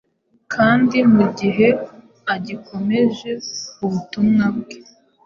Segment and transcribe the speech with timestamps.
[0.53, 1.67] kandi mu gihe
[2.33, 3.31] agikomeje
[3.85, 4.77] ubutumwa bwe.